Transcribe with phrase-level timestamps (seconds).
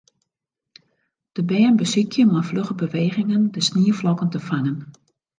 [1.35, 4.79] De bern besykje mei flugge bewegingen de snieflokken te fangen.